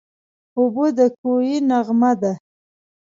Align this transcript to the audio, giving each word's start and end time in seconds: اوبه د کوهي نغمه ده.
اوبه 0.57 0.85
د 0.97 0.99
کوهي 1.19 1.57
نغمه 1.69 2.11
ده. 2.21 2.33